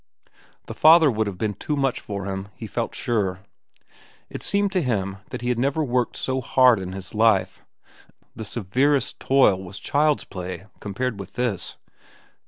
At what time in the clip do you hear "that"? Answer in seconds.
5.29-5.41